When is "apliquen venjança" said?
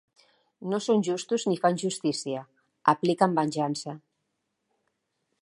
2.95-3.97